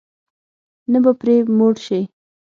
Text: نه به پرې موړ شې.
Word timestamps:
نه 0.91 0.99
به 1.03 1.11
پرې 1.19 1.35
موړ 1.57 1.73
شې. 1.85 2.01